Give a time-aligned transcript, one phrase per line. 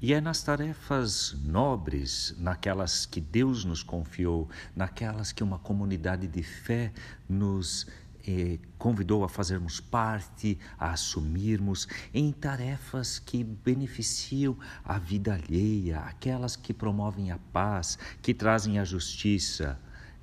[0.00, 6.40] E é nas tarefas nobres, naquelas que Deus nos confiou, naquelas que uma comunidade de
[6.40, 6.92] fé
[7.28, 7.84] nos
[8.24, 16.54] eh, convidou a fazermos parte, a assumirmos, em tarefas que beneficiam a vida alheia, aquelas
[16.54, 19.80] que promovem a paz, que trazem a justiça.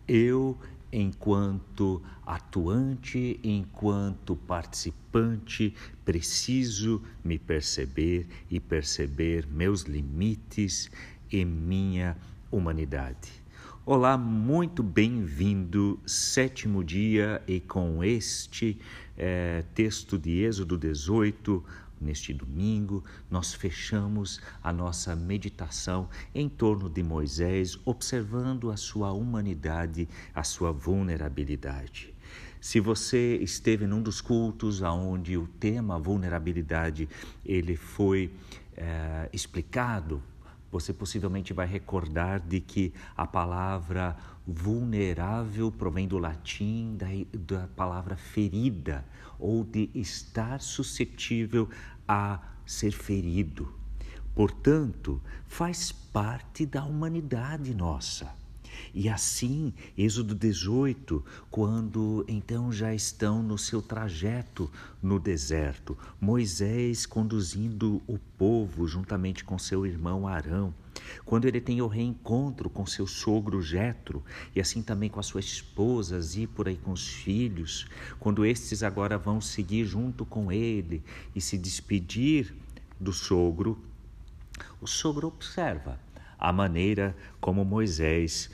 [0.08, 0.58] Eu
[0.96, 5.74] enquanto atuante, enquanto participante,
[6.06, 10.90] preciso me perceber e perceber meus limites
[11.30, 12.16] e minha
[12.50, 13.44] humanidade.
[13.86, 18.80] Olá, muito bem-vindo, sétimo dia, e com este
[19.18, 21.62] é, texto de Êxodo 18,
[22.06, 30.08] Neste domingo, nós fechamos a nossa meditação em torno de Moisés, observando a sua humanidade,
[30.32, 32.14] a sua vulnerabilidade.
[32.62, 37.10] Se você esteve num dos cultos onde o tema vulnerabilidade
[37.44, 38.32] ele foi
[38.78, 40.22] é, explicado,
[40.76, 48.18] você possivelmente vai recordar de que a palavra vulnerável provém do latim da, da palavra
[48.18, 49.06] ferida
[49.40, 51.70] ou de estar suscetível
[52.06, 53.74] a ser ferido.
[54.36, 58.36] Portanto, faz parte da humanidade nossa.
[58.94, 64.70] E assim, Êxodo 18, quando então já estão no seu trajeto
[65.02, 70.74] no deserto, Moisés conduzindo o povo juntamente com seu irmão Arão,
[71.24, 74.24] quando ele tem o reencontro com seu sogro Jetro
[74.56, 77.88] e assim também com a sua esposa e por aí com os filhos,
[78.20, 81.04] quando estes agora vão seguir junto com ele
[81.36, 82.54] e se despedir
[83.00, 83.78] do sogro,
[84.82, 86.00] o sogro observa
[86.38, 88.50] a maneira como Moisés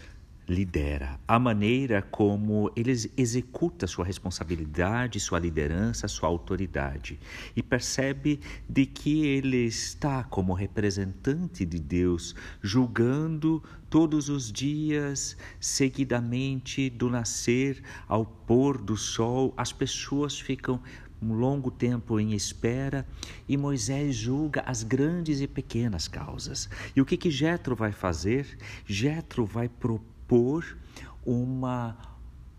[0.52, 7.18] lidera, a maneira como ele executa sua responsabilidade, sua liderança, sua autoridade
[7.56, 16.90] e percebe de que ele está como representante de Deus, julgando todos os dias, seguidamente,
[16.90, 20.82] do nascer ao pôr do sol, as pessoas ficam
[21.22, 23.08] um longo tempo em espera
[23.48, 26.67] e Moisés julga as grandes e pequenas causas.
[26.95, 28.58] E o que que Jetro vai fazer?
[28.86, 30.77] Jetro vai propor por
[31.25, 31.97] uma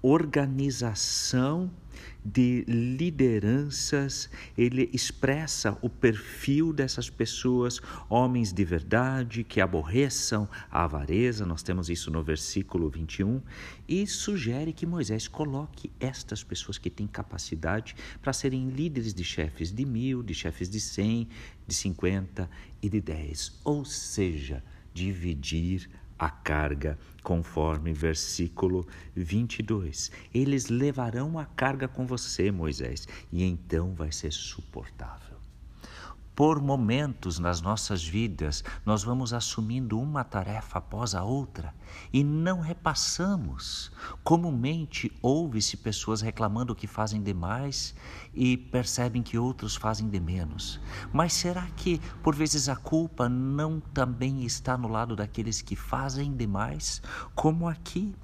[0.03, 1.71] organização
[2.23, 4.29] de lideranças,
[4.59, 11.89] ele expressa o perfil dessas pessoas, homens de verdade que aborreçam a avareza, nós temos
[11.89, 13.41] isso no versículo 21,
[13.89, 19.73] e sugere que Moisés coloque estas pessoas que têm capacidade para serem líderes de chefes
[19.73, 21.27] de mil, de chefes de cem,
[21.67, 22.51] de cinquenta
[22.83, 24.63] e de dez, ou seja,
[24.93, 25.89] dividir
[26.23, 30.13] a carga, conforme versículo 22.
[30.33, 35.42] Eles levarão a carga com você, Moisés, e então vai ser suportável.
[36.35, 41.75] Por momentos nas nossas vidas, nós vamos assumindo uma tarefa após a outra
[42.11, 43.93] e não repassamos.
[44.25, 47.95] Comumente ouve-se pessoas reclamando que fazem demais
[48.33, 50.81] e percebem que outros fazem de menos.
[51.13, 56.35] Mas será que por vezes a culpa não também está no lado daqueles que fazem
[56.35, 57.03] demais,
[57.35, 58.15] como aqui?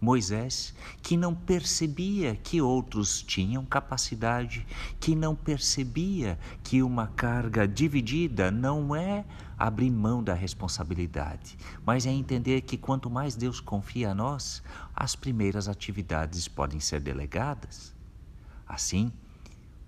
[0.00, 4.66] Moisés, que não percebia que outros tinham capacidade,
[5.00, 9.24] que não percebia que uma carga dividida não é
[9.58, 14.62] abrir mão da responsabilidade, mas é entender que quanto mais Deus confia a nós,
[14.94, 17.94] as primeiras atividades podem ser delegadas.
[18.68, 19.10] Assim,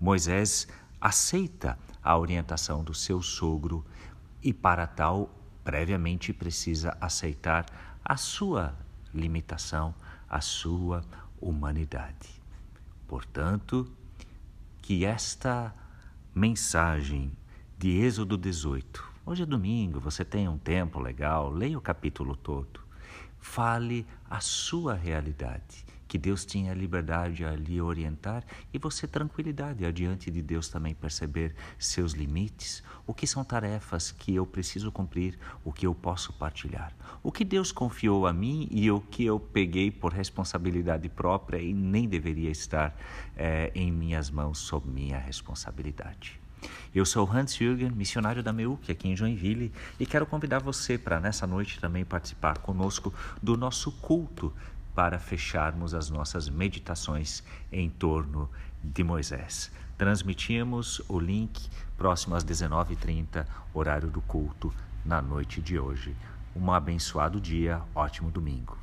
[0.01, 0.67] Moisés
[0.99, 3.85] aceita a orientação do seu sogro
[4.41, 5.29] e, para tal,
[5.63, 7.65] previamente precisa aceitar
[8.03, 8.75] a sua
[9.13, 9.93] limitação
[10.29, 11.03] à sua
[11.39, 12.29] humanidade.
[13.07, 13.91] Portanto,
[14.81, 15.73] que esta
[16.33, 17.31] mensagem
[17.77, 22.81] de Êxodo 18, hoje é domingo, você tem um tempo legal, leia o capítulo todo,
[23.39, 28.43] fale a sua realidade que Deus tinha liberdade a lhe orientar
[28.73, 34.33] e você tranquilidade adiante de Deus também perceber seus limites, o que são tarefas que
[34.33, 36.91] eu preciso cumprir, o que eu posso partilhar,
[37.21, 41.75] o que Deus confiou a mim e o que eu peguei por responsabilidade própria e
[41.75, 42.99] nem deveria estar
[43.37, 46.39] é, em minhas mãos sob minha responsabilidade.
[46.93, 51.19] Eu sou Hans Jürgen, missionário da MEUC aqui em Joinville e quero convidar você para
[51.19, 54.51] nessa noite também participar conosco do nosso culto
[54.99, 57.41] para fecharmos as nossas meditações
[57.71, 58.49] em torno
[58.83, 59.71] de Moisés.
[59.97, 64.73] Transmitimos o link próximo às 19h30, horário do culto,
[65.05, 66.13] na noite de hoje.
[66.53, 68.78] Um abençoado dia, ótimo domingo.